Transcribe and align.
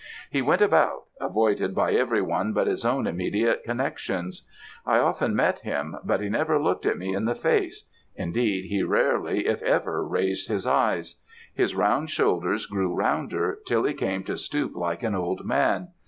He 0.31 0.41
went 0.41 0.63
about, 0.63 1.03
avoided 1.19 1.75
by 1.75 1.93
every 1.93 2.23
one 2.23 2.53
but 2.53 2.65
his 2.65 2.83
own 2.83 3.05
immediate 3.05 3.63
connexions. 3.63 4.47
I 4.83 4.97
often 4.97 5.35
met 5.35 5.59
him, 5.59 5.95
but 6.03 6.21
he 6.21 6.27
never 6.27 6.57
looked 6.59 6.87
me 6.95 7.13
in 7.13 7.25
the 7.25 7.35
face; 7.35 7.87
indeed, 8.15 8.65
he 8.65 8.81
rarely, 8.81 9.45
if 9.45 9.61
ever, 9.61 10.03
raised 10.03 10.47
his 10.49 10.65
eyes; 10.65 11.21
his 11.53 11.75
round 11.75 12.09
shoulders 12.09 12.65
grew 12.65 12.95
rounder, 12.95 13.59
till 13.67 13.83
he 13.83 13.93
came 13.93 14.23
to 14.23 14.37
stoop 14.37 14.75
like 14.75 15.03
an 15.03 15.13
old 15.13 15.45
man. 15.45 15.89